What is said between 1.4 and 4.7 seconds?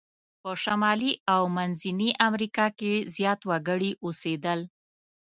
منځني امریکا کې زیات وګړي اوسیدل.